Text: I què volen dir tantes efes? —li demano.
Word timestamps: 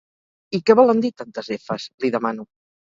I 0.59 0.61
què 0.69 0.77
volen 0.81 1.03
dir 1.05 1.13
tantes 1.21 1.53
efes? 1.59 1.89
—li 1.95 2.15
demano. 2.19 2.51